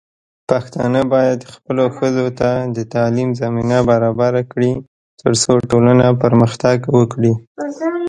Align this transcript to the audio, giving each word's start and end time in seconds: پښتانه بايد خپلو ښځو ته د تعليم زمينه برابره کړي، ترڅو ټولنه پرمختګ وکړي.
پښتانه 0.49 1.01
بايد 1.13 1.39
خپلو 1.53 1.83
ښځو 1.97 2.27
ته 2.39 2.49
د 2.75 2.77
تعليم 2.93 3.29
زمينه 3.41 3.77
برابره 3.89 4.41
کړي، 4.51 4.71
ترڅو 5.21 5.53
ټولنه 5.71 6.05
پرمختګ 6.23 6.77
وکړي. 6.97 7.33